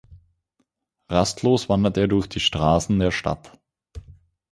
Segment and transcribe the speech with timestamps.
[1.09, 3.51] Rastlos wandert er durch die Straßen der Stadt.